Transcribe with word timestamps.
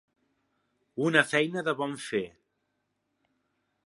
Una 1.09 1.21
feina 1.33 1.63
de 1.67 1.75
bon 1.81 1.93
fer. 2.09 2.23